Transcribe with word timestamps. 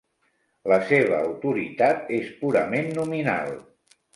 La 0.71 0.79
seva 0.91 1.19
autoritat 1.25 2.09
és 2.17 2.33
purament 2.41 2.91
nominal. 2.99 3.55